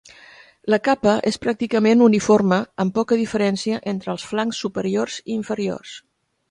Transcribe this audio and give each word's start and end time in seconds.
La 0.73 0.79
capa 0.87 1.13
és 1.31 1.37
pràcticament 1.43 2.01
uniforme 2.05 2.59
amb 2.85 2.97
poca 2.97 3.21
diferència 3.23 3.81
entre 3.95 4.15
els 4.17 4.27
flancs 4.33 4.67
superiors 4.67 5.25
i 5.27 5.29
inferiors. 5.41 5.99